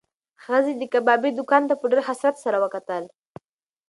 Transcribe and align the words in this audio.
ښځې 0.43 0.73
د 0.77 0.83
کبابي 0.93 1.29
دوکان 1.37 1.63
ته 1.69 1.73
په 1.79 1.85
ډېر 1.91 2.01
حسرت 2.07 2.35
سره 2.45 2.57
وکتل. 2.63 3.03